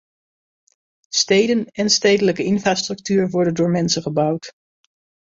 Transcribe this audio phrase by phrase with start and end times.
[1.13, 4.53] Steden en stedelijke infrastructuur worden door mensen gebouwd.